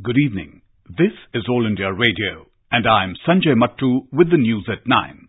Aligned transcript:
Good 0.00 0.14
evening. 0.24 0.62
This 0.86 1.10
is 1.34 1.42
All 1.50 1.66
India 1.66 1.92
Radio, 1.92 2.46
and 2.70 2.86
I'm 2.86 3.16
Sanjay 3.26 3.58
Mattu 3.58 4.02
with 4.12 4.30
the 4.30 4.36
news 4.36 4.64
at 4.70 4.86
9. 4.86 5.28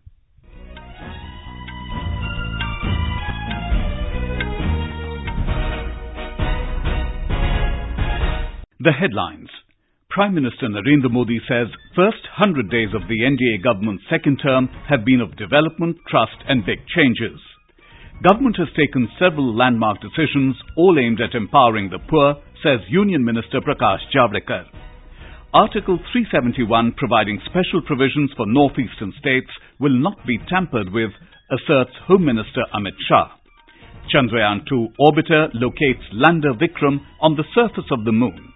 The 8.78 8.92
headlines. 8.92 9.48
Prime 10.08 10.36
Minister 10.36 10.68
Narendra 10.68 11.10
Modi 11.10 11.40
says 11.48 11.66
first 11.96 12.22
100 12.38 12.70
days 12.70 12.94
of 12.94 13.08
the 13.08 13.26
NDA 13.26 13.64
government's 13.64 14.04
second 14.08 14.36
term 14.36 14.68
have 14.88 15.04
been 15.04 15.20
of 15.20 15.36
development, 15.36 15.96
trust 16.08 16.38
and 16.48 16.64
big 16.64 16.78
changes. 16.94 17.40
Government 18.22 18.54
has 18.58 18.68
taken 18.78 19.08
several 19.18 19.52
landmark 19.52 19.98
decisions, 20.00 20.54
all 20.76 20.96
aimed 20.96 21.20
at 21.20 21.34
empowering 21.34 21.90
the 21.90 21.98
poor, 22.08 22.36
says 22.62 22.80
Union 22.88 23.24
Minister 23.24 23.60
Prakash 23.60 24.04
Javadekar. 24.14 24.64
Article 25.52 25.98
371 26.12 26.92
providing 26.96 27.40
special 27.48 27.80
provisions 27.86 28.30
for 28.36 28.46
northeastern 28.46 29.12
states 29.18 29.48
will 29.80 29.96
not 29.96 30.18
be 30.26 30.38
tampered 30.48 30.92
with, 30.92 31.10
asserts 31.50 31.96
Home 32.06 32.24
Minister 32.24 32.62
Amit 32.74 32.96
Shah. 33.08 33.32
Chandrayaan-2 34.12 34.92
orbiter 35.00 35.48
locates 35.54 36.04
lander 36.12 36.52
Vikram 36.52 37.00
on 37.20 37.36
the 37.36 37.48
surface 37.54 37.88
of 37.90 38.04
the 38.04 38.12
moon. 38.12 38.52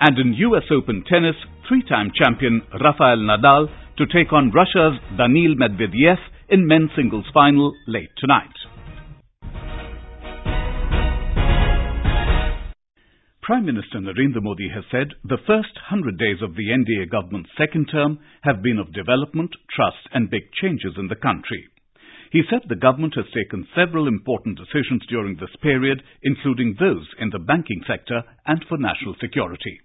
And 0.00 0.18
in 0.18 0.34
US 0.34 0.70
Open 0.70 1.02
tennis, 1.08 1.36
three-time 1.68 2.12
champion 2.14 2.62
Rafael 2.72 3.18
Nadal 3.18 3.66
to 3.98 4.06
take 4.06 4.32
on 4.32 4.52
Russia's 4.54 5.00
Daniil 5.18 5.56
Medvedev 5.56 6.18
in 6.48 6.66
men's 6.66 6.90
singles 6.96 7.26
final 7.34 7.74
late 7.88 8.10
tonight. 8.16 8.54
Prime 13.47 13.65
Minister 13.65 13.99
Narendra 13.99 14.41
Modi 14.41 14.69
has 14.73 14.85
said 14.89 15.09
the 15.25 15.37
first 15.45 15.75
100 15.91 16.17
days 16.17 16.41
of 16.41 16.55
the 16.55 16.69
NDA 16.71 17.11
government's 17.11 17.49
second 17.57 17.87
term 17.91 18.19
have 18.41 18.63
been 18.63 18.79
of 18.79 18.93
development, 18.93 19.51
trust 19.75 20.07
and 20.13 20.29
big 20.29 20.47
changes 20.61 20.93
in 20.97 21.09
the 21.09 21.19
country. 21.19 21.67
He 22.31 22.41
said 22.49 22.61
the 22.67 22.79
government 22.79 23.13
has 23.15 23.25
taken 23.35 23.67
several 23.75 24.07
important 24.07 24.57
decisions 24.57 25.03
during 25.09 25.35
this 25.35 25.53
period, 25.61 26.01
including 26.23 26.75
those 26.79 27.05
in 27.19 27.31
the 27.31 27.39
banking 27.39 27.81
sector 27.85 28.23
and 28.47 28.63
for 28.67 28.77
national 28.77 29.15
security. 29.19 29.77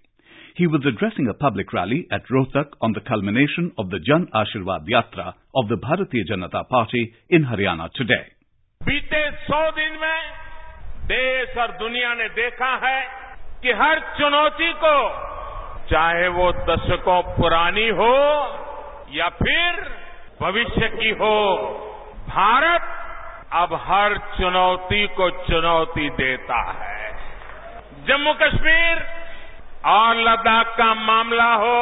He 0.55 0.65
was 0.65 0.81
addressing 0.87 1.27
a 1.27 1.33
public 1.35 1.71
rally 1.73 2.07
at 2.11 2.25
Rohtak 2.31 2.73
on 2.81 2.93
the 2.93 3.01
culmination 3.05 3.71
of 3.77 3.89
the 3.91 3.99
Jan 3.99 4.27
Ashirwad 4.33 4.87
Yatra 4.87 5.33
of 5.53 5.67
the 5.67 5.77
Bharatiya 5.77 6.25
Janata 6.31 6.67
Party 6.67 7.13
in 7.29 7.43
Haryana 7.43 7.91
today. 7.93 8.25
बीते 8.87 9.21
सौ 9.45 9.61
दिन 9.77 9.93
में 10.01 10.19
देश 11.11 11.57
और 11.57 11.71
दुनिया 11.79 12.13
ने 12.15 12.27
देखा 12.39 12.75
है 12.87 13.22
कि 13.64 13.72
हर 13.72 13.98
चुनौती 14.18 14.72
को, 14.72 14.96
चाहे 15.90 16.28
वो 16.28 16.50
दशकों 16.52 17.20
पुरानी 17.36 17.88
हो 17.88 18.16
या 19.10 19.28
फिर 19.28 19.80
भविष्य 20.42 20.88
की 20.88 21.10
हो, 21.10 21.36
भारत 22.28 22.90
अब 23.52 23.74
हर 23.82 24.16
चुनौती 24.36 25.06
को 25.06 25.30
चुनौती 25.30 26.08
देता 26.10 26.60
है। 26.72 27.10
जम्मू 28.06 28.32
कश्मीर 28.32 29.02
और 29.86 30.16
लद्दाख 30.18 30.76
का 30.78 30.92
मामला 30.94 31.52
हो 31.54 31.80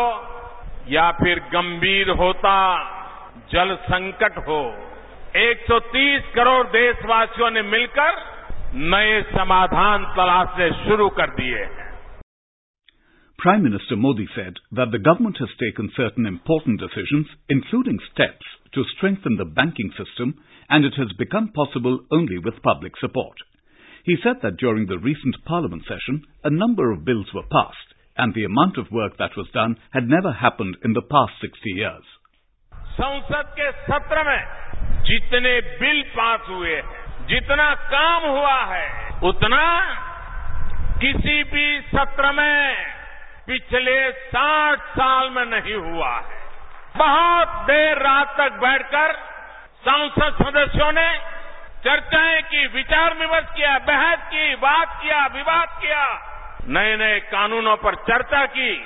या 0.88 1.10
फिर 1.12 1.38
गंभीर 1.52 2.10
होता, 2.10 2.56
जल 3.52 3.74
संकट 3.82 4.38
हो 4.38 4.62
130 5.36 6.34
करोड़ 6.34 6.66
देशवासियों 6.66 7.50
ने 7.50 7.62
मिलकर 7.62 8.31
नए 8.93 9.21
समाधान 9.33 10.05
तलाशने 10.15 10.69
शुरू 10.85 11.09
कर 11.19 11.35
दिए 11.41 11.63
हैं 11.63 11.85
Prime 13.39 13.61
Minister 13.63 13.95
Modi 13.95 14.25
said 14.35 14.55
that 14.71 14.89
the 14.91 14.97
government 14.97 15.37
has 15.37 15.49
taken 15.59 15.91
certain 15.95 16.25
important 16.25 16.79
decisions, 16.79 17.27
including 17.49 17.99
steps 18.11 18.47
to 18.73 18.83
strengthen 18.97 19.37
the 19.37 19.45
banking 19.45 19.91
system, 19.97 20.33
and 20.69 20.83
it 20.83 20.95
has 20.97 21.13
become 21.19 21.49
possible 21.49 21.99
only 22.11 22.39
with 22.39 22.63
public 22.63 22.93
support. 22.99 23.37
He 24.05 24.15
said 24.23 24.41
that 24.41 24.57
during 24.57 24.87
the 24.87 24.97
recent 24.97 25.35
parliament 25.45 25.83
session, 25.87 26.23
a 26.43 26.49
number 26.49 26.91
of 26.91 27.05
bills 27.05 27.27
were 27.31 27.45
passed, 27.51 27.89
and 28.17 28.33
the 28.33 28.45
amount 28.45 28.77
of 28.79 28.91
work 28.91 29.17
that 29.19 29.37
was 29.37 29.47
done 29.53 29.77
had 29.91 30.09
never 30.09 30.31
happened 30.31 30.77
in 30.83 30.93
the 30.93 31.05
past 31.15 31.33
60 31.41 31.77
years. 31.81 32.05
संसद 32.97 33.49
के 33.57 33.71
सत्र 33.87 34.23
में 34.27 35.03
जितने 35.09 35.59
bill 35.79 36.01
pass 36.15 36.47
हुए 36.49 36.75
हैं 36.75 37.00
जितना 37.32 37.74
काम 37.74 38.22
हुआ 38.30 38.64
है, 38.64 39.08
उतना 39.22 39.94
किसी 41.00 41.44
भी 41.44 41.80
सत्र 41.80 42.32
में 42.32 42.76
पिछले 43.46 44.12
60 44.12 44.78
साल 44.78 45.30
में 45.30 45.44
नहीं 45.44 45.74
हुआ 45.74 46.16
है 46.16 46.42
बहुत 46.96 47.48
देर 47.48 47.98
रात 47.98 48.34
तक 48.38 48.52
बैठकर 48.52 49.12
संसद 49.88 50.34
सदस्यों 50.42 50.92
ने 50.92 51.18
चर्चाएँ 51.84 52.42
की, 52.42 52.66
विचार 52.66 53.14
विमर्श 53.14 53.46
किया, 53.56 53.78
बहस 53.78 54.18
की, 54.26 54.56
बात 54.56 54.98
किया, 55.02 55.26
विवाद 55.26 55.68
किया 55.68 56.04
नए 56.68 56.96
नए 56.96 57.20
कानूनों 57.20 57.76
पर 57.76 57.94
चर्चा 57.94 58.46
की 58.46 58.84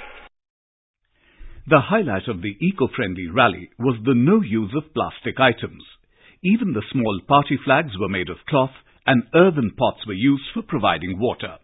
The 1.70 1.80
highlight 1.92 2.28
of 2.28 2.42
the 2.42 2.54
eco-friendly 2.62 3.28
rally 3.38 3.68
was 3.80 3.96
the 4.08 4.14
no 4.14 4.40
use 4.58 4.74
of 4.74 4.84
plastic 4.94 5.40
items. 5.52 5.95
Even 6.54 6.74
the 6.74 6.86
small 6.92 7.18
party 7.26 7.58
flags 7.64 7.98
were 7.98 8.08
made 8.08 8.28
of 8.28 8.46
cloth 8.48 8.70
and 9.04 9.24
earthen 9.34 9.72
pots 9.76 10.06
were 10.06 10.14
used 10.14 10.44
for 10.54 10.62
providing 10.62 11.18
water. 11.18 11.58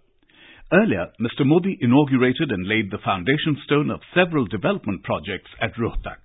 Earlier, 0.72 1.12
Mr. 1.20 1.47
Modi 1.47 1.78
inaugurated 1.81 2.50
and 2.50 2.66
laid 2.66 2.91
the 2.91 2.98
foundation 2.98 3.60
stone 3.65 3.91
of 3.91 4.00
several 4.12 4.44
development 4.47 5.04
projects 5.04 5.50
at 5.60 5.76
Rohtak. 5.76 6.19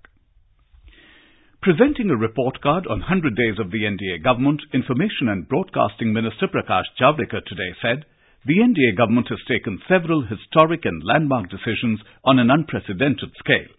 Presenting 1.62 2.10
a 2.10 2.18
report 2.18 2.60
card 2.62 2.88
on 2.88 3.06
100 3.06 3.36
days 3.36 3.60
of 3.60 3.70
the 3.70 3.84
NDA 3.84 4.24
government, 4.24 4.62
Information 4.74 5.30
and 5.30 5.48
Broadcasting 5.48 6.12
Minister 6.12 6.48
Prakash 6.48 6.90
Javadekar 7.00 7.46
today 7.46 7.76
said, 7.82 8.06
the 8.46 8.58
NDA 8.58 8.98
government 8.98 9.28
has 9.30 9.40
taken 9.48 9.78
several 9.88 10.24
historic 10.26 10.86
and 10.86 11.04
landmark 11.04 11.50
decisions 11.50 12.00
on 12.24 12.40
an 12.40 12.50
unprecedented 12.50 13.30
scale. 13.38 13.77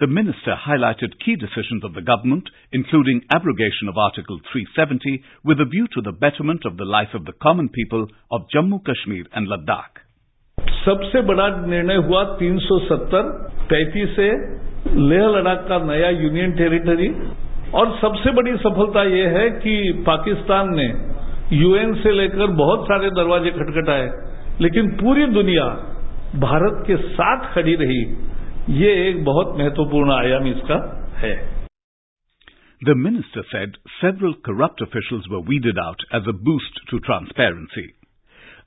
The 0.00 0.06
minister 0.08 0.54
highlighted 0.56 1.18
key 1.24 1.36
decisions 1.36 1.84
of 1.84 1.94
the 1.94 2.02
government, 2.02 2.48
including 2.72 3.22
abrogation 3.30 3.88
of 3.88 3.96
Article 3.96 4.40
370 4.52 5.22
with 5.44 5.60
a 5.60 5.64
view 5.66 5.86
to 5.94 6.02
the 6.02 6.12
betterment 6.12 6.64
of 6.64 6.76
the 6.76 6.84
life 6.84 7.14
of 7.14 7.24
the 7.24 7.32
common 7.40 7.68
people 7.68 8.06
of 8.30 8.42
Jammu, 8.54 8.80
Kashmir 8.84 9.24
and 9.32 9.48
Ladakh. 9.48 10.02
सबसे 10.84 11.20
बड़ा 11.28 11.48
निर्णय 11.66 11.96
हुआ 12.08 12.22
370 12.40 13.22
पैंतीस 13.70 14.10
से 14.16 14.28
लेह 15.10 15.26
लद्दाख 15.36 15.64
का 15.68 15.78
नया 15.84 16.08
union 16.22 16.52
territory 16.56 17.08
और 17.80 17.96
सबसे 18.00 18.32
बड़ी 18.38 18.56
सफलता 18.64 19.04
यह 19.12 19.38
है 19.38 19.48
कि 19.62 19.76
पाकिस्तान 20.06 20.74
ने 20.80 20.86
यूएन 21.52 21.94
से 22.02 22.12
लेकर 22.12 22.46
बहुत 22.60 22.84
सारे 22.90 23.10
दरवाजे 23.20 23.50
खटखटाए 23.50 24.06
लेकिन 24.60 24.90
पूरी 25.00 25.26
दुनिया 25.38 25.64
भारत 26.44 26.84
के 26.86 26.96
साथ 27.08 27.52
खड़ी 27.54 27.74
रही 27.82 28.00
the 32.85 32.93
minister 32.93 33.41
said 33.49 33.81
several 33.99 34.35
corrupt 34.45 34.79
officials 34.85 35.25
were 35.27 35.41
weeded 35.41 35.73
out 35.81 35.97
as 36.13 36.21
a 36.29 36.37
boost 36.37 36.77
to 36.91 36.99
transparency. 37.01 37.97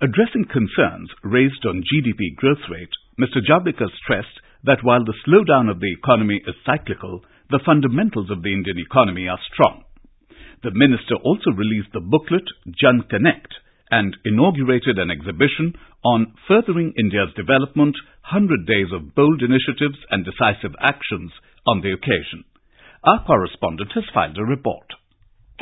Addressing 0.02 0.50
concerns 0.50 1.08
raised 1.22 1.64
on 1.64 1.86
GDP 1.86 2.34
growth 2.34 2.66
rate, 2.68 2.90
Mr. 3.14 3.38
Javadekar 3.46 3.94
stressed 4.02 4.42
that 4.64 4.82
while 4.82 5.04
the 5.04 5.14
slowdown 5.22 5.70
of 5.70 5.78
the 5.78 5.94
economy 5.94 6.42
is 6.48 6.56
cyclical, 6.66 7.22
the 7.50 7.62
fundamentals 7.64 8.28
of 8.28 8.42
the 8.42 8.52
Indian 8.52 8.82
economy 8.82 9.28
are 9.28 9.38
strong. 9.54 9.84
The 10.64 10.74
minister 10.74 11.14
also 11.22 11.54
released 11.54 11.94
the 11.94 12.02
booklet 12.02 12.50
Jan 12.74 13.06
Connect, 13.08 13.54
and 13.92 14.16
inaugurated 14.24 14.98
an 14.98 15.10
exhibition 15.10 15.76
on 16.02 16.32
furthering 16.48 16.94
India's 16.98 17.28
development, 17.36 17.94
100 18.32 18.66
days 18.66 18.88
of 18.90 19.14
bold 19.14 19.42
initiatives 19.44 20.00
and 20.10 20.24
decisive 20.24 20.74
actions 20.80 21.30
on 21.68 21.82
the 21.82 21.92
occasion. 21.92 22.42
Our 23.04 23.22
correspondent 23.24 23.92
has 23.94 24.04
filed 24.14 24.38
a 24.38 24.44
report. 24.44 24.88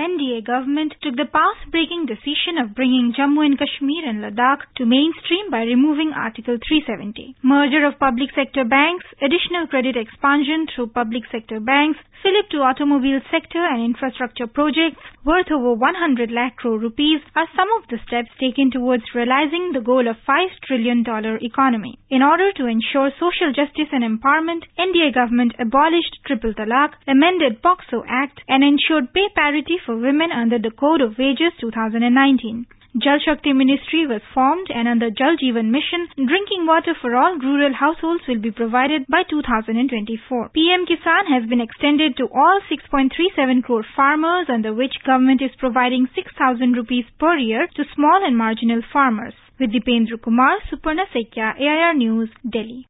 NDA 0.00 0.46
government 0.46 0.94
took 1.02 1.14
the 1.16 1.28
path-breaking 1.28 2.06
decision 2.08 2.56
of 2.56 2.74
bringing 2.74 3.12
Jammu 3.12 3.44
and 3.44 3.58
Kashmir 3.58 4.08
and 4.08 4.24
Ladakh 4.24 4.64
to 4.80 4.86
mainstream 4.86 5.50
by 5.50 5.60
removing 5.68 6.16
Article 6.16 6.56
370. 6.56 7.36
Merger 7.44 7.84
of 7.84 7.98
public 8.00 8.30
sector 8.34 8.64
banks, 8.64 9.04
additional 9.20 9.66
credit 9.68 10.00
expansion 10.00 10.64
through 10.72 10.96
public 10.96 11.24
sector 11.30 11.60
banks, 11.60 12.00
fillip 12.22 12.48
to 12.48 12.64
automobile 12.64 13.20
sector 13.30 13.60
and 13.60 13.84
infrastructure 13.84 14.46
projects 14.46 15.00
worth 15.24 15.52
over 15.52 15.72
100 15.74 16.30
lakh 16.30 16.56
crore 16.56 16.78
rupees 16.78 17.20
are 17.36 17.48
some 17.56 17.68
of 17.76 17.88
the 17.88 18.00
steps 18.06 18.32
taken 18.40 18.70
towards 18.70 19.04
realizing 19.14 19.72
the 19.72 19.84
goal 19.84 20.08
of 20.08 20.16
5 20.24 20.48
trillion 20.64 21.02
dollar 21.02 21.36
economy. 21.40 21.98
In 22.08 22.22
order 22.22 22.52
to 22.56 22.66
ensure 22.66 23.12
social 23.20 23.52
justice 23.52 23.92
and 23.92 24.04
empowerment, 24.04 24.64
NDA 24.78 25.14
government 25.14 25.52
abolished 25.58 26.20
triple 26.26 26.52
talaq, 26.52 26.96
amended 27.06 27.62
POCSO 27.62 28.04
Act 28.08 28.40
and 28.48 28.64
ensured 28.64 29.12
pay 29.12 29.28
parity 29.34 29.76
for 29.84 29.89
women 29.96 30.30
under 30.32 30.58
the 30.58 30.70
Code 30.70 31.00
of 31.00 31.18
Wages 31.18 31.52
2019. 31.60 32.66
Jal 32.98 33.20
Shakti 33.24 33.52
Ministry 33.52 34.04
was 34.04 34.20
formed 34.34 34.66
and 34.68 34.88
under 34.88 35.10
Jal 35.10 35.36
Jeevan 35.38 35.70
Mission, 35.70 36.10
drinking 36.16 36.66
water 36.66 36.90
for 37.00 37.14
all 37.14 37.38
rural 37.38 37.72
households 37.72 38.26
will 38.26 38.40
be 38.40 38.50
provided 38.50 39.06
by 39.06 39.22
2024. 39.30 40.50
PM 40.50 40.86
Kisan 40.86 41.30
has 41.30 41.48
been 41.48 41.60
extended 41.60 42.16
to 42.16 42.26
all 42.34 42.58
6.37 42.66 43.62
crore 43.62 43.86
farmers 43.94 44.50
under 44.50 44.74
which 44.74 44.98
government 45.06 45.40
is 45.40 45.54
providing 45.62 46.08
6,000 46.16 46.72
rupees 46.72 47.04
per 47.20 47.36
year 47.38 47.68
to 47.76 47.84
small 47.94 48.26
and 48.26 48.36
marginal 48.36 48.82
farmers. 48.92 49.34
With 49.60 49.70
Dipendra 49.70 50.20
Kumar, 50.20 50.58
Suparna 50.66 51.06
Sekya, 51.14 51.54
AIR 51.60 51.94
News, 51.94 52.30
Delhi. 52.42 52.86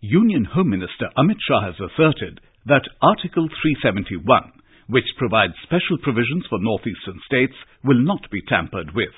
Union 0.00 0.46
Home 0.54 0.70
Minister 0.70 1.10
Amit 1.18 1.36
Shah 1.46 1.60
has 1.60 1.74
asserted 1.76 2.40
that 2.64 2.88
Article 3.02 3.48
371, 3.48 4.52
which 4.87 5.07
provides 5.17 5.53
special 5.63 5.97
provisions 6.01 6.45
for 6.49 6.59
northeastern 6.59 7.19
states, 7.25 7.55
will 7.83 7.99
not 7.99 8.29
be 8.31 8.41
tampered 8.41 8.91
with. 8.93 9.13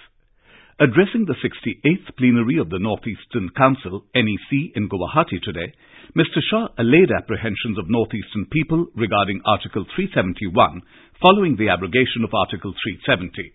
Addressing 0.79 1.23
the 1.25 1.39
68th 1.39 2.15
plenary 2.17 2.57
of 2.59 2.69
the 2.69 2.79
Northeastern 2.79 3.49
Council, 3.55 4.03
NEC, 4.13 4.75
in 4.75 4.89
Guwahati 4.89 5.39
today, 5.41 5.71
Mr. 6.17 6.43
Shah 6.51 6.67
allayed 6.77 7.11
apprehensions 7.15 7.79
of 7.79 7.89
northeastern 7.89 8.45
people 8.51 8.87
regarding 8.95 9.41
Article 9.45 9.85
371 9.95 10.81
following 11.21 11.55
the 11.55 11.69
abrogation 11.69 12.23
of 12.23 12.33
Article 12.33 12.73
370. 12.83 13.53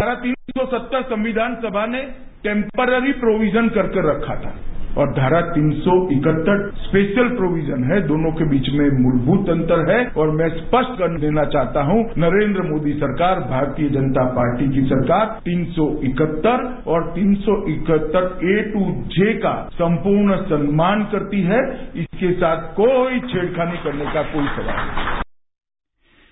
धारा 0.00 0.14
370 0.20 1.02
संविधान 1.08 1.54
सभा 1.62 1.86
ने 1.86 2.02
temporary 2.44 3.12
provision 3.24 3.68
करके 3.76 4.04
रखा 4.10 4.36
था 4.44 4.52
और 4.97 5.11
धारा 5.13 5.39
371 5.55 6.61
special 6.83 7.29
provision 7.37 7.83
है, 7.91 7.99
दोनों 8.07 8.31
के 8.31 8.45
बीच 8.49 8.69
में 8.73 8.85
मूलभूत 8.99 9.49
अंतर 9.49 9.81
है 9.89 9.97
और 10.17 10.31
मैं 10.35 10.49
स्पष्ट 10.49 10.93
कर 10.99 11.17
देना 11.19 11.43
चाहता 11.55 11.83
हूँ, 11.83 11.97
नरेंद्र 12.17 12.63
मोदी 12.69 12.93
सरकार, 12.99 13.41
भारतीय 13.49 13.89
जनता 13.89 14.23
पार्टी 14.37 14.69
की 14.75 14.85
सरकार 14.85 15.33
371 15.47 16.63
और 16.87 17.09
371 17.17 18.31
ए 18.51 18.55
टू 18.71 18.85
जे 19.17 19.33
का 19.39 19.53
संपूर्ण 19.73 20.39
सम्मान 20.45 21.03
करती 21.11 21.41
है 21.51 21.61
इसके 22.03 22.31
साथ 22.45 22.71
कोई 22.79 23.19
छेड़खानी 23.33 23.83
करने 23.83 24.13
का 24.13 24.23
कोई 24.33 24.47
सवाल 24.55 24.81
नहीं 24.85 25.13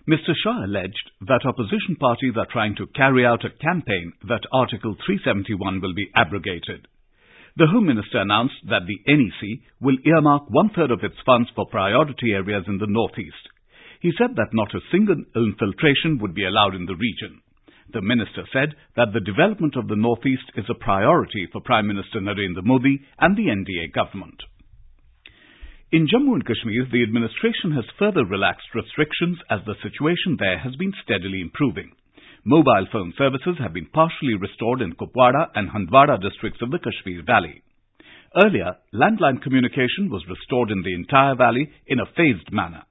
Mr. 0.07 0.33
Shah 0.37 0.53
alleged 0.65 1.11
that 1.27 1.45
opposition 1.45 1.95
parties 1.97 2.39
are 2.41 2.47
trying 2.53 2.73
to 2.75 2.87
carry 2.97 3.25
out 3.25 3.45
a 3.45 3.51
campaign 3.61 4.11
that 4.27 4.47
Article 4.51 4.97
371 5.05 5.79
will 5.79 5.93
be 5.93 6.09
abrogated. 6.13 6.81
The 7.55 7.67
Home 7.67 7.85
Minister 7.85 8.17
announced 8.17 8.65
that 8.65 8.87
the 8.87 8.97
NEC 9.05 9.61
will 9.79 9.97
earmark 10.05 10.49
one-third 10.49 10.89
of 10.89 11.03
its 11.03 11.17
funds 11.23 11.49
for 11.53 11.67
priority 11.67 12.33
areas 12.33 12.63
in 12.67 12.79
the 12.79 12.87
northeast. 12.89 13.45
He 14.01 14.11
said 14.17 14.35
that 14.37 14.53
not 14.53 14.73
a 14.73 14.81
single 14.91 15.21
infiltration 15.35 16.17
would 16.17 16.33
be 16.33 16.45
allowed 16.45 16.73
in 16.73 16.87
the 16.87 16.95
region. 16.95 17.41
The 17.93 18.01
minister 18.01 18.47
said 18.51 18.73
that 18.95 19.13
the 19.13 19.21
development 19.21 19.75
of 19.77 19.87
the 19.87 19.95
northeast 19.95 20.49
is 20.57 20.65
a 20.67 20.73
priority 20.73 21.47
for 21.51 21.61
Prime 21.61 21.85
Minister 21.85 22.19
Narendra 22.19 22.65
Modi 22.65 23.05
and 23.19 23.37
the 23.37 23.53
NDA 23.53 23.93
government. 23.93 24.41
In 25.91 26.07
Jammu 26.07 26.33
and 26.33 26.45
Kashmir, 26.45 26.87
the 26.91 27.03
administration 27.03 27.73
has 27.77 27.85
further 27.99 28.25
relaxed 28.25 28.73
restrictions 28.73 29.37
as 29.51 29.59
the 29.67 29.77
situation 29.83 30.37
there 30.39 30.57
has 30.57 30.75
been 30.75 30.93
steadily 31.03 31.39
improving. 31.39 31.91
Mobile 32.45 32.87
phone 32.91 33.13
services 33.17 33.55
have 33.59 33.71
been 33.71 33.87
partially 33.93 34.35
restored 34.35 34.81
in 34.81 34.91
Kupwara 34.99 35.47
and 35.55 35.69
Handwara 35.71 36.19
districts 36.19 36.59
of 36.61 36.71
the 36.71 36.79
Kashmir 36.79 37.23
Valley. 37.25 37.63
Earlier, 38.35 38.75
landline 38.93 39.41
communication 39.41 40.09
was 40.11 40.27
restored 40.27 40.69
in 40.69 40.83
the 40.83 40.93
entire 40.93 41.35
valley 41.35 41.71
in 41.87 42.01
a 42.01 42.11
phased 42.17 42.51
manner. 42.51 42.83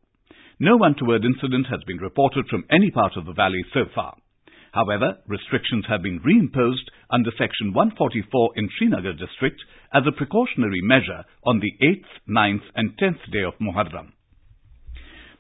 No 0.58 0.78
untoward 0.82 1.26
incident 1.26 1.66
has 1.69 1.81
been 1.87 1.99
reported 1.99 2.46
from 2.49 2.64
any 2.70 2.90
part 2.90 3.12
of 3.19 3.26
the 3.26 3.34
valley 3.34 3.62
so 3.75 3.84
far. 3.94 4.16
However, 4.72 5.19
restrictions 5.28 5.84
have 5.87 6.00
been 6.00 6.20
reimposed 6.25 6.88
under 7.10 7.31
Section 7.37 7.75
144 7.75 8.52
in 8.56 8.70
Srinagar 8.78 9.12
district 9.12 9.60
as 9.93 10.05
a 10.08 10.16
precautionary 10.16 10.81
measure 10.81 11.28
on 11.44 11.60
the 11.60 11.76
8th, 11.84 12.08
9th 12.26 12.64
and 12.75 12.96
10th 12.96 13.31
day 13.31 13.44
of 13.44 13.60
Muharram. 13.60 14.16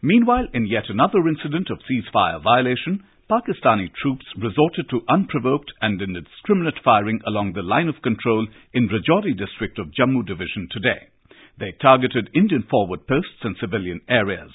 Meanwhile, 0.02 0.48
in 0.52 0.66
yet 0.66 0.90
another 0.90 1.26
incident 1.26 1.70
of 1.70 1.78
ceasefire 1.88 2.42
violation, 2.42 3.04
Pakistani 3.30 3.88
troops 3.94 4.26
resorted 4.36 4.90
to 4.90 5.04
unprovoked 5.08 5.72
and 5.80 6.02
indiscriminate 6.02 6.78
firing 6.84 7.20
along 7.26 7.52
the 7.52 7.62
line 7.62 7.88
of 7.88 8.02
control 8.02 8.46
in 8.74 8.88
Rajouri 8.88 9.36
district 9.36 9.78
of 9.78 9.92
Jammu 9.92 10.26
division 10.26 10.68
today. 10.70 11.08
They 11.58 11.72
targeted 11.80 12.30
Indian 12.34 12.64
forward 12.68 13.06
posts 13.06 13.40
and 13.42 13.56
civilian 13.60 14.00
areas. 14.08 14.50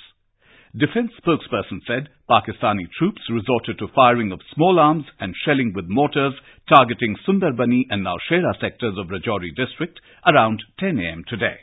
Defense 0.76 1.12
spokesperson 1.18 1.80
said 1.88 2.10
Pakistani 2.30 2.86
troops 3.00 3.22
resorted 3.32 3.80
to 3.80 3.88
firing 3.96 4.32
of 4.32 4.42
small 4.54 4.80
arms 4.80 5.06
and 5.20 5.34
shelling 5.46 5.72
with 5.74 5.86
mortars 5.88 6.34
targeting 6.68 7.16
Sundarbani 7.26 7.88
and 7.90 8.06
Naushera 8.06 8.54
sectors 8.60 8.98
of 8.98 9.08
Rajouri 9.08 9.56
district 9.56 10.00
around 10.26 10.62
10 10.80 11.00
a.m. 11.00 11.24
today. 11.28 11.58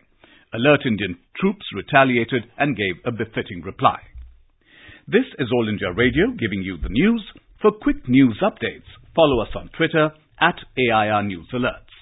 Alert 0.54 0.86
Indian 0.86 1.18
troops 1.36 1.66
retaliated 1.74 2.44
and 2.56 2.76
gave 2.76 2.96
a 3.04 3.12
befitting 3.12 3.60
reply. 3.62 4.00
This 5.06 5.28
is 5.38 5.52
All 5.52 5.68
India 5.68 5.92
Radio 5.92 6.32
giving 6.32 6.62
you 6.62 6.78
the 6.78 6.88
news. 6.88 7.22
For 7.60 7.70
quick 7.70 8.08
news 8.08 8.40
updates, 8.40 8.88
follow 9.14 9.42
us 9.42 9.50
on 9.54 9.68
Twitter 9.76 10.12
at 10.40 10.56
AIR 10.78 11.22
News 11.24 11.46
Alerts. 11.52 11.92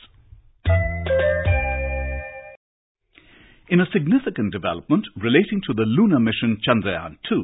In 3.69 3.81
a 3.81 3.91
significant 3.93 4.53
development 4.53 5.07
relating 5.21 5.61
to 5.67 5.75
the 5.75 5.83
lunar 5.83 6.21
mission 6.21 6.59
Chandrayaan 6.63 7.19
2, 7.29 7.43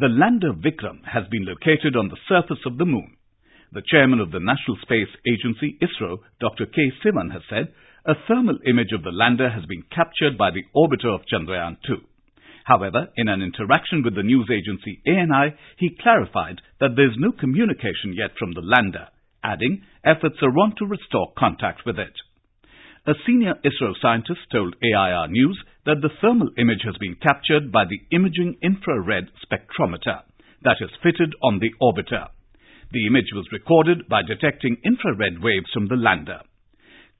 the 0.00 0.08
lander 0.08 0.54
Vikram 0.54 1.04
has 1.04 1.24
been 1.30 1.44
located 1.44 1.96
on 1.96 2.08
the 2.08 2.16
surface 2.26 2.64
of 2.64 2.78
the 2.78 2.86
moon. 2.86 3.14
The 3.72 3.82
chairman 3.86 4.20
of 4.20 4.30
the 4.30 4.40
National 4.40 4.78
Space 4.80 5.12
Agency, 5.28 5.76
ISRO, 5.82 6.20
Dr. 6.40 6.64
K. 6.64 6.80
Sivan, 7.04 7.30
has 7.30 7.42
said 7.50 7.74
a 8.06 8.14
thermal 8.26 8.56
image 8.66 8.92
of 8.94 9.02
the 9.02 9.12
lander 9.12 9.50
has 9.50 9.66
been 9.66 9.84
captured 9.94 10.38
by 10.38 10.48
the 10.50 10.64
orbiter 10.74 11.14
of 11.14 11.26
Chandrayaan 11.28 11.76
2. 11.86 11.96
However, 12.64 13.08
in 13.16 13.28
an 13.28 13.42
interaction 13.42 14.02
with 14.02 14.14
the 14.14 14.22
news 14.22 14.48
agency 14.50 15.00
ANI, 15.06 15.54
he 15.78 15.96
clarified 16.00 16.60
that 16.80 16.96
there 16.96 17.06
is 17.06 17.16
no 17.18 17.30
communication 17.32 18.14
yet 18.14 18.36
from 18.38 18.52
the 18.52 18.62
lander, 18.62 19.08
adding 19.42 19.82
efforts 20.02 20.36
are 20.42 20.58
on 20.58 20.74
to 20.76 20.86
restore 20.86 21.32
contact 21.38 21.84
with 21.84 21.98
it. 21.98 22.14
A 23.06 23.12
senior 23.26 23.54
ISRO 23.62 23.92
scientist 24.00 24.40
told 24.50 24.76
AIR 24.82 25.28
News 25.28 25.62
that 25.84 26.00
the 26.00 26.08
thermal 26.22 26.48
image 26.56 26.80
has 26.84 26.96
been 26.98 27.16
captured 27.16 27.70
by 27.70 27.84
the 27.84 28.00
Imaging 28.16 28.56
Infrared 28.62 29.28
Spectrometer 29.44 30.22
that 30.62 30.80
is 30.80 30.90
fitted 31.02 31.34
on 31.42 31.58
the 31.58 31.68
orbiter. 31.82 32.28
The 32.92 33.06
image 33.06 33.28
was 33.34 33.52
recorded 33.52 34.08
by 34.08 34.22
detecting 34.22 34.78
infrared 34.82 35.42
waves 35.42 35.68
from 35.74 35.88
the 35.88 35.96
lander. 35.96 36.40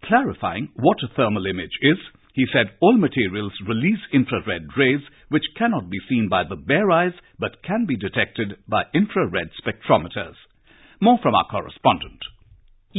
Clarifying 0.05 0.71
what 0.77 1.03
a 1.05 1.13
thermal 1.15 1.45
image 1.45 1.77
is, 1.83 1.99
he 2.35 2.47
said 2.53 2.75
all 2.81 2.97
materials 2.97 3.53
release 3.69 4.01
infrared 4.13 4.67
rays 4.77 5.01
which 5.35 5.57
cannot 5.59 5.91
be 5.91 5.99
seen 6.09 6.29
by 6.29 6.45
the 6.49 6.55
bare 6.55 6.93
eyes 6.93 7.13
but 7.41 7.61
can 7.65 7.87
be 7.87 7.97
detected 7.97 8.55
by 8.69 8.85
infrared 8.95 9.51
spectrometers. 9.59 10.37
More 11.01 11.19
from 11.21 11.35
our 11.35 11.45
correspondent. 11.51 12.21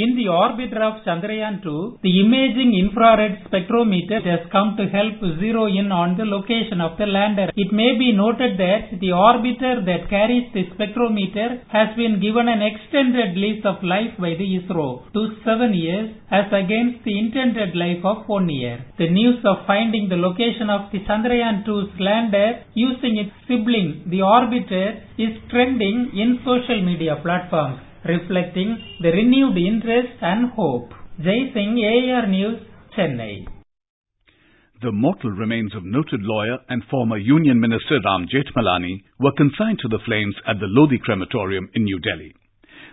In 0.04 0.14
the 0.18 0.26
orbiter 0.28 0.82
of 0.86 0.96
Chandrayaan 1.06 1.64
2, 1.64 2.00
the 2.04 2.20
imaging 2.20 2.72
infrared 2.78 3.48
spectrometer 3.48 4.20
has 4.26 4.42
come 4.52 4.76
to 4.76 4.90
help 4.92 5.22
zero 5.40 5.68
in 5.68 5.90
on 5.90 6.18
the 6.18 6.26
location 6.26 6.82
of 6.82 6.98
the 6.98 7.06
lander. 7.06 7.50
It 7.56 7.72
may 7.72 7.98
be 7.98 8.12
noted 8.12 8.58
that 8.58 9.00
the 9.00 9.12
orbiter 9.16 9.86
that 9.86 10.10
carries 10.10 10.52
the 10.52 10.66
spectrometer 10.76 11.64
has 11.70 11.96
been 11.96 12.20
given 12.20 12.50
an 12.50 12.62
extended 12.62 13.38
lease 13.38 13.64
of 13.64 13.82
life 13.84 14.12
by 14.20 14.36
the 14.36 14.50
ISRO 14.58 15.14
to 15.14 15.22
seven 15.48 15.74
years 15.74 16.12
as 16.30 16.52
against 16.52 17.06
the 17.06 17.18
intended 17.18 17.74
life 17.74 18.04
of 18.04 18.28
one 18.28 18.50
year. 18.50 18.84
The 18.98 19.10
news 19.10 19.40
of 19.46 19.66
finding 19.66 20.10
the 20.10 20.20
location 20.20 20.70
of 20.70 20.92
the 20.92 21.06
Chandrayaan 21.08 21.64
2's 21.64 21.98
lander 22.02 22.66
using 22.74 23.16
its 23.16 23.32
sibling, 23.48 24.04
the 24.12 24.20
orbiter, 24.20 25.00
is 25.18 25.40
trending 25.50 26.12
in 26.20 26.40
social 26.44 26.84
media 26.84 27.16
platforms 27.24 27.85
reflecting 28.06 28.78
the 29.02 29.10
renewed 29.10 29.58
interest 29.58 30.22
and 30.22 30.52
hope. 30.52 30.90
Jai 31.18 31.52
Singh, 31.54 31.78
AIR 31.82 32.28
News, 32.28 32.62
Chennai. 32.96 33.46
The 34.82 34.92
mortal 34.92 35.32
remains 35.32 35.74
of 35.74 35.84
noted 35.84 36.22
lawyer 36.22 36.60
and 36.70 36.84
former 36.92 37.18
Union 37.18 37.60
Minister 37.60 37.98
Ram 38.04 38.28
Jethmalani 38.28 39.02
were 39.20 39.32
consigned 39.36 39.80
to 39.80 39.88
the 39.88 40.04
flames 40.06 40.36
at 40.48 40.60
the 40.60 40.68
Lodi 40.70 41.00
crematorium 41.00 41.70
in 41.74 41.86
New 41.86 42.00
Delhi. 42.00 42.36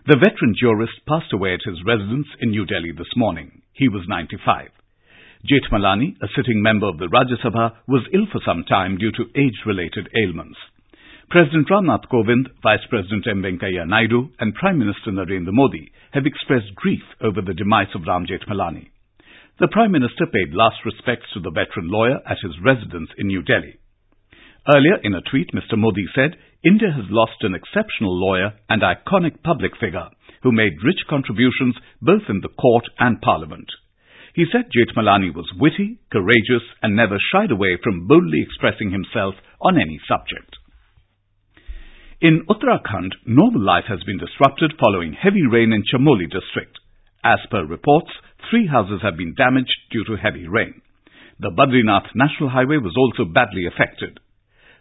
The 0.07 0.17
veteran 0.17 0.55
jurist 0.59 1.05
passed 1.07 1.33
away 1.33 1.55
at 1.55 1.69
his 1.69 1.85
residence 1.85 2.29
in 2.41 2.51
New 2.51 2.65
Delhi 2.65 2.93
this 2.97 3.13
morning. 3.17 3.63
He 3.73 3.89
was 3.89 4.07
95. 4.09 4.69
Jethmalani, 5.45 6.17
a 6.23 6.29
sitting 6.37 6.63
member 6.63 6.87
of 6.87 6.99
the 6.99 7.11
Rajya 7.11 7.43
Sabha, 7.45 7.75
was 7.89 8.09
ill 8.15 8.27
for 8.31 8.41
some 8.47 8.65
time 8.65 8.97
due 8.97 9.13
to 9.13 9.31
age-related 9.37 10.09
ailments. 10.17 10.57
President 11.33 11.65
Ramnath 11.73 12.13
Kovind, 12.13 12.53
Vice 12.63 12.85
President 12.91 13.25
M. 13.25 13.41
Venkaiah 13.41 13.89
Naidu 13.89 14.37
and 14.39 14.53
Prime 14.53 14.77
Minister 14.77 15.09
Narendra 15.09 15.49
Modi 15.49 15.91
have 16.13 16.27
expressed 16.27 16.77
grief 16.77 17.01
over 17.25 17.41
the 17.41 17.57
demise 17.57 17.89
of 17.95 18.05
Ram 18.07 18.27
Jethmalani. 18.29 18.93
The 19.59 19.73
Prime 19.73 19.93
Minister 19.93 20.29
paid 20.29 20.53
last 20.53 20.85
respects 20.85 21.33
to 21.33 21.41
the 21.41 21.49
veteran 21.49 21.89
lawyer 21.89 22.21
at 22.29 22.37
his 22.45 22.53
residence 22.61 23.09
in 23.17 23.29
New 23.29 23.41
Delhi. 23.41 23.81
Earlier 24.69 25.01
in 25.03 25.15
a 25.17 25.25
tweet, 25.25 25.57
Mr. 25.57 25.81
Modi 25.81 26.05
said, 26.15 26.37
India 26.69 26.93
has 26.93 27.09
lost 27.09 27.41
an 27.41 27.57
exceptional 27.57 28.13
lawyer 28.13 28.53
and 28.69 28.85
iconic 28.85 29.41
public 29.43 29.73
figure 29.81 30.13
who 30.43 30.53
made 30.53 30.85
rich 30.85 31.01
contributions 31.09 31.81
both 32.03 32.29
in 32.29 32.45
the 32.45 32.53
court 32.61 32.85
and 32.99 33.25
parliament. 33.25 33.73
He 34.37 34.45
said 34.53 34.69
Jethmalani 34.69 35.33
was 35.33 35.49
witty, 35.57 35.97
courageous, 36.13 36.69
and 36.85 36.93
never 36.93 37.17
shied 37.33 37.51
away 37.51 37.81
from 37.83 38.07
boldly 38.07 38.45
expressing 38.45 38.93
himself 38.93 39.33
on 39.65 39.81
any 39.81 39.97
subject. 40.05 40.61
In 42.23 42.47
Uttarakhand, 42.47 43.19
normal 43.27 43.67
life 43.67 43.87
has 43.89 43.99
been 44.07 44.23
disrupted 44.23 44.79
following 44.79 45.13
heavy 45.13 45.43
rain 45.43 45.73
in 45.73 45.83
Chamoli 45.83 46.31
district. 46.31 46.79
As 47.25 47.41
per 47.51 47.67
reports, 47.67 48.13
three 48.49 48.69
houses 48.69 49.03
have 49.03 49.17
been 49.17 49.35
damaged 49.35 49.75
due 49.91 50.05
to 50.05 50.15
heavy 50.15 50.47
rain. 50.47 50.83
The 51.41 51.51
Badrinath 51.51 52.15
National 52.15 52.51
Highway 52.51 52.79
was 52.79 52.95
also 52.95 53.27
badly 53.27 53.67
affected. 53.67 54.21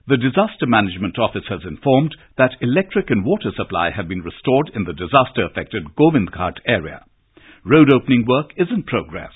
The 0.05 0.21
Disaster 0.21 0.69
Management 0.69 1.17
Office 1.17 1.49
has 1.49 1.65
informed 1.65 2.13
that 2.37 2.61
electric 2.61 3.09
and 3.09 3.25
water 3.25 3.49
supply 3.57 3.89
have 3.89 4.07
been 4.07 4.21
restored 4.21 4.69
in 4.77 4.83
the 4.85 4.93
disaster-affected 4.93 5.97
Govindghat 5.97 6.61
area. 6.67 7.01
Road 7.65 7.89
opening 7.89 8.23
work 8.29 8.53
is 8.55 8.69
in 8.69 8.83
progress. 8.83 9.33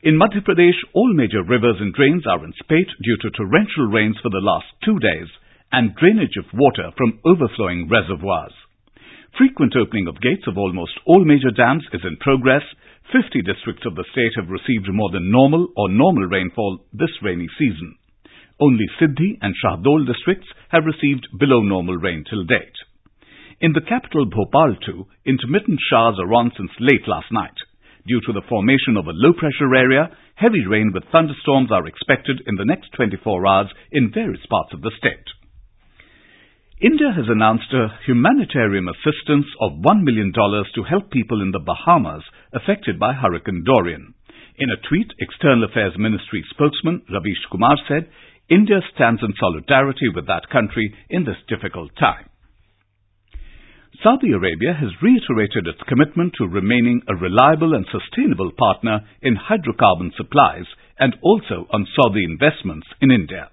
In 0.00 0.16
Madhya 0.16 0.40
Pradesh, 0.40 0.80
all 0.94 1.12
major 1.12 1.44
rivers 1.44 1.76
and 1.78 1.92
drains 1.92 2.24
are 2.26 2.42
in 2.42 2.54
spate 2.56 2.88
due 3.04 3.18
to 3.20 3.36
torrential 3.36 3.92
rains 3.92 4.16
for 4.22 4.32
the 4.32 4.40
last 4.40 4.72
two 4.82 4.96
days 4.98 5.28
and 5.72 5.94
drainage 5.94 6.36
of 6.38 6.50
water 6.54 6.90
from 6.96 7.20
overflowing 7.24 7.88
reservoirs. 7.88 8.54
Frequent 9.38 9.74
opening 9.76 10.08
of 10.08 10.20
gates 10.20 10.46
of 10.46 10.58
almost 10.58 10.98
all 11.06 11.24
major 11.24 11.50
dams 11.54 11.86
is 11.92 12.02
in 12.02 12.16
progress. 12.18 12.62
50 13.12 13.42
districts 13.42 13.86
of 13.86 13.94
the 13.94 14.04
state 14.12 14.34
have 14.36 14.50
received 14.50 14.90
more 14.90 15.10
than 15.10 15.30
normal 15.30 15.68
or 15.76 15.88
normal 15.88 16.26
rainfall 16.26 16.78
this 16.92 17.14
rainy 17.22 17.46
season. 17.58 17.94
Only 18.60 18.86
Sidhi 19.00 19.38
and 19.40 19.54
Shahdol 19.56 20.06
districts 20.06 20.48
have 20.68 20.84
received 20.84 21.26
below 21.38 21.62
normal 21.62 21.96
rain 21.96 22.24
till 22.28 22.44
date. 22.44 22.76
In 23.60 23.72
the 23.72 23.80
capital 23.80 24.26
Bhopal 24.26 24.76
too, 24.84 25.06
intermittent 25.24 25.80
showers 25.90 26.18
are 26.18 26.34
on 26.34 26.52
since 26.56 26.70
late 26.80 27.06
last 27.06 27.30
night. 27.30 27.56
Due 28.06 28.20
to 28.26 28.32
the 28.32 28.46
formation 28.48 28.96
of 28.96 29.06
a 29.06 29.16
low 29.16 29.32
pressure 29.32 29.74
area, 29.74 30.10
heavy 30.34 30.66
rain 30.66 30.90
with 30.92 31.04
thunderstorms 31.12 31.70
are 31.70 31.86
expected 31.86 32.42
in 32.46 32.56
the 32.56 32.64
next 32.64 32.90
24 32.96 33.46
hours 33.46 33.68
in 33.92 34.12
various 34.12 34.44
parts 34.50 34.72
of 34.72 34.82
the 34.82 34.92
state. 34.98 35.24
India 36.80 37.12
has 37.12 37.28
announced 37.28 37.68
a 37.76 37.92
humanitarian 38.08 38.88
assistance 38.88 39.44
of 39.60 39.84
$1 39.84 40.00
million 40.00 40.32
to 40.32 40.82
help 40.88 41.10
people 41.12 41.42
in 41.42 41.52
the 41.52 41.60
Bahamas 41.60 42.24
affected 42.56 42.98
by 42.98 43.12
Hurricane 43.12 43.64
Dorian. 43.68 44.14
In 44.56 44.70
a 44.72 44.80
tweet, 44.88 45.12
External 45.20 45.68
Affairs 45.68 45.92
Ministry 45.98 46.42
spokesman 46.48 47.02
Ravish 47.12 47.44
Kumar 47.52 47.76
said, 47.86 48.08
India 48.48 48.80
stands 48.94 49.20
in 49.20 49.36
solidarity 49.36 50.08
with 50.08 50.26
that 50.28 50.48
country 50.48 50.88
in 51.10 51.28
this 51.28 51.36
difficult 51.52 51.92
time. 52.00 52.32
Saudi 54.02 54.32
Arabia 54.32 54.72
has 54.72 55.04
reiterated 55.04 55.68
its 55.68 55.84
commitment 55.86 56.32
to 56.40 56.48
remaining 56.48 57.02
a 57.04 57.14
reliable 57.14 57.76
and 57.76 57.84
sustainable 57.92 58.52
partner 58.56 59.04
in 59.20 59.36
hydrocarbon 59.36 60.16
supplies 60.16 60.64
and 60.98 61.12
also 61.20 61.68
on 61.76 61.86
Saudi 61.92 62.24
investments 62.24 62.88
in 63.02 63.10
India. 63.10 63.50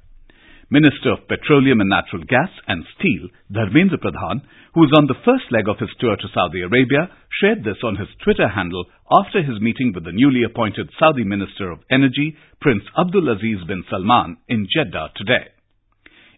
Minister 0.70 1.16
of 1.16 1.32
Petroleum 1.32 1.80
and 1.80 1.88
Natural 1.88 2.28
Gas 2.28 2.52
and 2.68 2.84
Steel, 3.00 3.32
Dharmendra 3.48 4.04
Pradhan, 4.04 4.44
who 4.76 4.84
is 4.84 4.92
on 5.00 5.08
the 5.08 5.16
first 5.24 5.48
leg 5.48 5.64
of 5.72 5.80
his 5.80 5.96
tour 5.96 6.20
to 6.20 6.28
Saudi 6.36 6.60
Arabia, 6.60 7.08
shared 7.40 7.64
this 7.64 7.80
on 7.88 7.96
his 7.96 8.12
Twitter 8.20 8.52
handle 8.52 8.84
after 9.08 9.40
his 9.40 9.64
meeting 9.64 9.96
with 9.96 10.04
the 10.04 10.12
newly 10.12 10.44
appointed 10.44 10.92
Saudi 11.00 11.24
Minister 11.24 11.72
of 11.72 11.80
Energy, 11.90 12.36
Prince 12.60 12.84
Abdulaziz 13.00 13.64
bin 13.66 13.88
Salman, 13.88 14.44
in 14.52 14.68
Jeddah 14.68 15.16
today. 15.16 15.56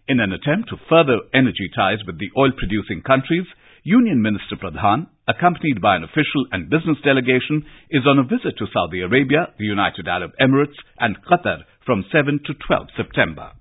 In 0.06 0.20
an 0.22 0.30
attempt 0.30 0.70
to 0.70 0.78
further 0.88 1.26
energy 1.34 1.66
ties 1.74 2.06
with 2.06 2.22
the 2.22 2.30
oil-producing 2.38 3.02
countries, 3.02 3.50
Union 3.82 4.22
Minister 4.22 4.54
Pradhan, 4.54 5.10
accompanied 5.26 5.82
by 5.82 5.96
an 5.98 6.06
official 6.06 6.46
and 6.54 6.70
business 6.70 7.02
delegation, 7.02 7.66
is 7.90 8.06
on 8.06 8.22
a 8.22 8.30
visit 8.30 8.54
to 8.62 8.70
Saudi 8.70 9.02
Arabia, 9.02 9.50
the 9.58 9.66
United 9.66 10.06
Arab 10.06 10.30
Emirates, 10.38 10.78
and 11.02 11.18
Qatar 11.26 11.66
from 11.84 12.06
7 12.14 12.38
to 12.46 12.54
12 12.54 12.94
September. 12.96 13.58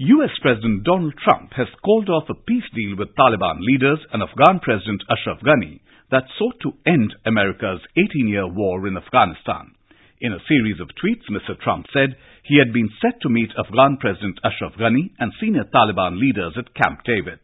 US 0.00 0.32
President 0.40 0.82
Donald 0.82 1.12
Trump 1.22 1.52
has 1.52 1.68
called 1.84 2.08
off 2.08 2.24
a 2.30 2.34
peace 2.48 2.64
deal 2.74 2.96
with 2.96 3.14
Taliban 3.20 3.60
leaders 3.60 4.00
and 4.14 4.22
Afghan 4.22 4.58
President 4.58 5.04
Ashraf 5.12 5.40
Ghani 5.44 5.80
that 6.10 6.24
sought 6.38 6.56
to 6.62 6.72
end 6.86 7.12
America's 7.26 7.84
18-year 7.98 8.48
war 8.48 8.88
in 8.88 8.96
Afghanistan. 8.96 9.76
In 10.22 10.32
a 10.32 10.40
series 10.48 10.80
of 10.80 10.88
tweets, 10.96 11.28
Mr. 11.28 11.52
Trump 11.60 11.84
said 11.92 12.16
he 12.48 12.56
had 12.56 12.72
been 12.72 12.88
set 13.02 13.20
to 13.20 13.28
meet 13.28 13.52
Afghan 13.58 13.98
President 14.00 14.40
Ashraf 14.42 14.72
Ghani 14.80 15.12
and 15.18 15.36
senior 15.38 15.64
Taliban 15.68 16.18
leaders 16.18 16.56
at 16.56 16.72
Camp 16.72 17.04
David. 17.04 17.38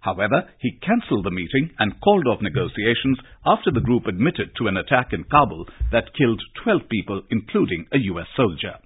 However, 0.00 0.50
he 0.58 0.82
cancelled 0.82 1.24
the 1.24 1.30
meeting 1.30 1.70
and 1.78 2.00
called 2.00 2.26
off 2.26 2.42
negotiations 2.42 3.22
after 3.46 3.70
the 3.70 3.86
group 3.86 4.08
admitted 4.08 4.50
to 4.58 4.66
an 4.66 4.76
attack 4.76 5.12
in 5.12 5.22
Kabul 5.22 5.68
that 5.92 6.18
killed 6.18 6.42
12 6.64 6.80
people, 6.90 7.22
including 7.30 7.86
a 7.94 7.98
US 8.10 8.26
soldier. 8.34 8.82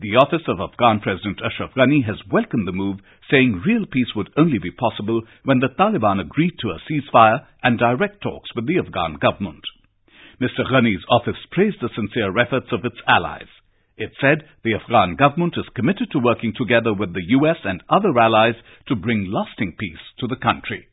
The 0.00 0.14
office 0.14 0.46
of 0.46 0.60
Afghan 0.60 1.00
President 1.00 1.42
Ashraf 1.42 1.74
Ghani 1.74 2.06
has 2.06 2.22
welcomed 2.30 2.68
the 2.68 2.72
move, 2.72 3.00
saying 3.28 3.62
real 3.66 3.84
peace 3.84 4.14
would 4.14 4.30
only 4.36 4.60
be 4.62 4.70
possible 4.70 5.22
when 5.42 5.58
the 5.58 5.74
Taliban 5.74 6.20
agreed 6.20 6.54
to 6.60 6.70
a 6.70 6.78
ceasefire 6.86 7.44
and 7.64 7.80
direct 7.80 8.22
talks 8.22 8.54
with 8.54 8.68
the 8.68 8.78
Afghan 8.78 9.18
government. 9.18 9.64
Mr. 10.40 10.62
Ghani's 10.70 11.02
office 11.10 11.42
praised 11.50 11.80
the 11.80 11.90
sincere 11.96 12.30
efforts 12.38 12.68
of 12.70 12.84
its 12.84 12.94
allies. 13.08 13.50
It 13.96 14.12
said 14.20 14.46
the 14.62 14.74
Afghan 14.74 15.16
government 15.16 15.54
is 15.56 15.66
committed 15.74 16.12
to 16.12 16.20
working 16.22 16.52
together 16.56 16.94
with 16.94 17.12
the 17.12 17.34
US 17.42 17.58
and 17.64 17.82
other 17.90 18.16
allies 18.16 18.54
to 18.86 18.94
bring 18.94 19.32
lasting 19.32 19.74
peace 19.80 20.04
to 20.20 20.28
the 20.28 20.36
country. 20.36 20.86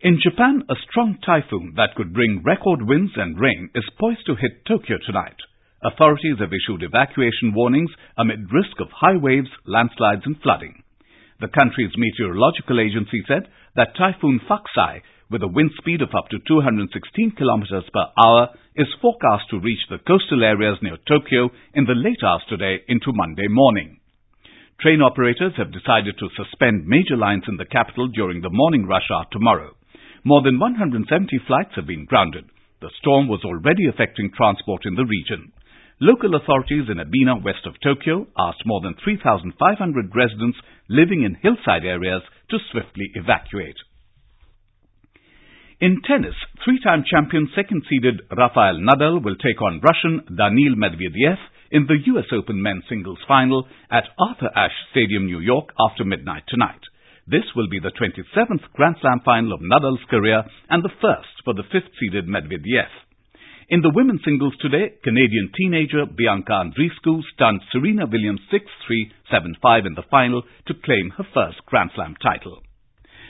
In 0.00 0.18
Japan, 0.20 0.64
a 0.68 0.74
strong 0.90 1.18
typhoon 1.24 1.74
that 1.76 1.94
could 1.94 2.12
bring 2.12 2.42
record 2.42 2.82
winds 2.82 3.12
and 3.14 3.38
rain 3.38 3.70
is 3.76 3.88
poised 3.96 4.26
to 4.26 4.34
hit 4.34 4.66
Tokyo 4.66 4.98
tonight. 5.06 5.38
Authorities 5.78 6.38
have 6.40 6.50
issued 6.50 6.82
evacuation 6.82 7.54
warnings 7.54 7.90
amid 8.16 8.50
risk 8.52 8.80
of 8.80 8.90
high 8.90 9.16
waves, 9.16 9.50
landslides 9.64 10.26
and 10.26 10.34
flooding. 10.42 10.82
The 11.38 11.46
country's 11.54 11.94
meteorological 11.96 12.80
agency 12.80 13.22
said 13.28 13.46
that 13.76 13.94
Typhoon 13.94 14.40
Faxai, 14.50 15.02
with 15.30 15.42
a 15.44 15.54
wind 15.54 15.70
speed 15.78 16.02
of 16.02 16.10
up 16.18 16.26
to 16.30 16.38
216 16.48 17.30
kilometers 17.38 17.84
per 17.94 18.06
hour, 18.18 18.48
is 18.74 18.88
forecast 19.00 19.46
to 19.50 19.60
reach 19.62 19.78
the 19.88 20.02
coastal 20.02 20.42
areas 20.42 20.78
near 20.82 20.98
Tokyo 21.06 21.50
in 21.74 21.84
the 21.84 21.94
late 21.94 22.24
hours 22.26 22.42
today 22.48 22.82
into 22.88 23.14
Monday 23.14 23.46
morning. 23.46 24.00
Train 24.80 25.00
operators 25.00 25.54
have 25.56 25.70
decided 25.70 26.18
to 26.18 26.34
suspend 26.34 26.88
major 26.90 27.16
lines 27.16 27.44
in 27.46 27.56
the 27.56 27.70
capital 27.70 28.08
during 28.08 28.42
the 28.42 28.50
morning 28.50 28.84
rush 28.84 29.06
hour 29.14 29.26
tomorrow. 29.30 29.76
More 30.24 30.42
than 30.42 30.58
170 30.58 31.06
flights 31.46 31.74
have 31.76 31.86
been 31.86 32.04
grounded. 32.04 32.46
The 32.80 32.90
storm 32.98 33.28
was 33.28 33.44
already 33.44 33.86
affecting 33.86 34.30
transport 34.34 34.82
in 34.84 34.94
the 34.94 35.06
region. 35.06 35.52
Local 36.00 36.36
authorities 36.36 36.86
in 36.88 36.98
Ebina, 36.98 37.42
west 37.42 37.66
of 37.66 37.74
Tokyo, 37.82 38.26
asked 38.38 38.62
more 38.64 38.80
than 38.80 38.94
3,500 39.02 40.14
residents 40.14 40.58
living 40.88 41.24
in 41.24 41.34
hillside 41.34 41.84
areas 41.84 42.22
to 42.50 42.58
swiftly 42.70 43.10
evacuate. 43.14 43.74
In 45.80 46.02
tennis, 46.06 46.34
three-time 46.64 47.02
champion 47.02 47.48
second-seeded 47.54 48.22
Rafael 48.30 48.78
Nadal 48.78 49.22
will 49.22 49.36
take 49.36 49.60
on 49.60 49.80
Russian 49.82 50.22
Daniil 50.36 50.74
Medvedev 50.74 51.38
in 51.70 51.86
the 51.86 51.98
US 52.14 52.26
Open 52.32 52.62
men's 52.62 52.84
singles 52.88 53.18
final 53.26 53.66
at 53.90 54.04
Arthur 54.18 54.50
Ashe 54.54 54.78
Stadium, 54.92 55.26
New 55.26 55.40
York 55.40 55.70
after 55.78 56.04
midnight 56.04 56.44
tonight. 56.48 56.80
This 57.26 57.44
will 57.54 57.68
be 57.68 57.80
the 57.80 57.90
27th 57.90 58.72
Grand 58.72 58.96
Slam 59.00 59.20
final 59.24 59.52
of 59.52 59.60
Nadal's 59.60 60.04
career 60.08 60.44
and 60.70 60.82
the 60.82 60.94
first 61.02 61.42
for 61.44 61.54
the 61.54 61.66
fifth-seeded 61.70 62.26
Medvedev. 62.26 62.88
In 63.68 63.82
the 63.84 63.92
women's 63.92 64.24
singles 64.24 64.56
today, 64.64 64.96
Canadian 65.04 65.52
teenager 65.52 66.06
Bianca 66.08 66.64
Andreescu 66.64 67.20
stunned 67.34 67.60
Serena 67.70 68.06
Williams 68.08 68.40
6-3, 68.48 69.12
7-5 69.28 69.86
in 69.86 69.92
the 69.92 70.08
final 70.10 70.40
to 70.40 70.72
claim 70.72 71.12
her 71.18 71.24
first 71.34 71.60
Grand 71.66 71.90
Slam 71.94 72.16
title. 72.16 72.62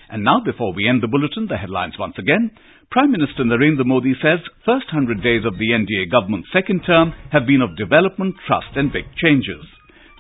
And 0.09 0.23
now, 0.23 0.39
before 0.39 0.73
we 0.73 0.87
end 0.89 1.03
the 1.03 1.11
bulletin, 1.11 1.49
the 1.51 1.57
headlines 1.57 1.99
once 1.99 2.15
again. 2.23 2.53
Prime 2.89 3.11
Minister 3.11 3.43
Narendra 3.43 3.83
Modi 3.85 4.15
says 4.23 4.39
first 4.65 4.87
100 4.95 5.21
days 5.27 5.43
of 5.45 5.59
the 5.59 5.75
NDA 5.75 6.07
government's 6.07 6.55
second 6.55 6.87
term 6.87 7.11
have 7.33 7.45
been 7.45 7.61
of 7.61 7.77
development, 7.77 8.37
trust 8.47 8.71
and 8.79 8.93
big 8.93 9.11
changes. 9.19 9.67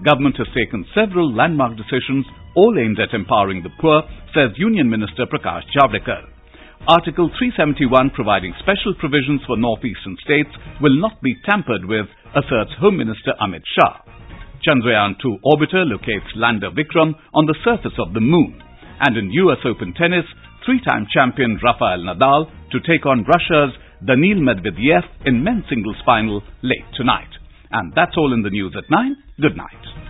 Government 0.03 0.35
has 0.43 0.51
taken 0.51 0.83
several 0.99 1.31
landmark 1.31 1.79
decisions, 1.79 2.27
all 2.57 2.75
aimed 2.75 2.99
at 2.99 3.15
empowering 3.15 3.63
the 3.63 3.71
poor, 3.79 4.03
says 4.35 4.51
Union 4.59 4.91
Minister 4.91 5.31
Prakash 5.31 5.63
Javadekar. 5.71 6.38
Article 6.87 7.29
371 7.35 8.11
providing 8.15 8.55
special 8.61 8.95
provisions 8.99 9.43
for 9.47 9.57
northeastern 9.57 10.17
states 10.23 10.51
will 10.81 10.95
not 11.01 11.21
be 11.21 11.35
tampered 11.49 11.85
with, 11.85 12.07
asserts 12.37 12.71
Home 12.81 12.97
Minister 12.97 13.35
Amit 13.43 13.67
Shah. 13.75 14.01
Chandrayaan-2 14.63 15.43
orbiter 15.45 15.85
locates 15.85 16.31
lander 16.37 16.71
Vikram 16.71 17.15
on 17.35 17.47
the 17.47 17.59
surface 17.65 17.99
of 17.99 18.15
the 18.15 18.21
moon. 18.21 18.63
And 19.01 19.17
in 19.17 19.33
US 19.33 19.59
Open 19.67 19.93
tennis, 19.95 20.25
three-time 20.65 21.07
champion 21.13 21.59
Rafael 21.63 21.99
Nadal 21.99 22.51
to 22.73 22.81
take 22.81 23.05
on 23.07 23.27
Russia's 23.27 23.75
Daniil 24.07 24.39
Medvedev 24.39 25.03
in 25.27 25.43
men's 25.43 25.65
singles 25.69 25.97
final 26.07 26.43
late 26.63 26.87
tonight. 26.97 27.31
And 27.71 27.93
that's 27.95 28.17
all 28.17 28.33
in 28.33 28.43
the 28.43 28.51
news 28.51 28.75
at 28.79 28.91
9. 28.91 29.17
Good 29.41 29.57
night. 29.57 30.08